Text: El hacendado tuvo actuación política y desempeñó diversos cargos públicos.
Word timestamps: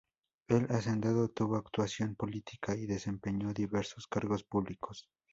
El 0.47 0.63
hacendado 0.71 1.27
tuvo 1.29 1.57
actuación 1.57 2.15
política 2.15 2.75
y 2.75 2.87
desempeñó 2.87 3.53
diversos 3.53 4.07
cargos 4.07 4.43
públicos. 4.43 5.07